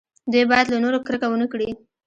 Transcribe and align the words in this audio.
دوی 0.31 0.43
باید 0.51 0.67
له 0.69 0.77
نورو 0.83 0.99
کرکه 1.05 1.27
ونه 1.29 1.47
کړي. 1.51 1.69